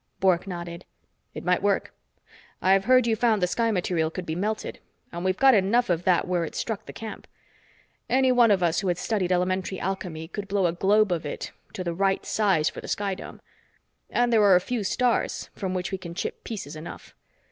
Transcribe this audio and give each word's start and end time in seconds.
Bork 0.19 0.47
nodded. 0.47 0.85
"It 1.35 1.43
might 1.45 1.61
work. 1.61 1.93
I've 2.59 2.85
heard 2.85 3.05
you 3.05 3.15
found 3.15 3.39
the 3.39 3.45
sky 3.45 3.69
material 3.69 4.09
could 4.09 4.25
be 4.25 4.33
melted, 4.33 4.79
and 5.11 5.23
we've 5.23 5.37
got 5.37 5.53
enough 5.53 5.91
of 5.91 6.05
that 6.05 6.27
where 6.27 6.43
it 6.43 6.55
struck 6.55 6.87
the 6.87 6.91
camp. 6.91 7.27
Any 8.09 8.31
one 8.31 8.49
of 8.49 8.63
us 8.63 8.79
who 8.79 8.87
has 8.87 8.99
studied 8.99 9.31
elementary 9.31 9.79
alchemy 9.79 10.27
could 10.27 10.47
blow 10.47 10.65
a 10.65 10.73
globe 10.73 11.11
of 11.11 11.23
it 11.23 11.51
to 11.73 11.83
the 11.83 11.93
right 11.93 12.25
size 12.25 12.67
for 12.67 12.81
the 12.81 12.87
sky 12.87 13.13
dome. 13.13 13.41
And 14.09 14.33
there 14.33 14.41
are 14.41 14.55
a 14.55 14.59
few 14.59 14.83
stars 14.83 15.51
from 15.53 15.75
which 15.75 15.91
we 15.91 15.99
can 15.99 16.15
chip 16.15 16.43
pieces 16.43 16.75
enough. 16.75 17.13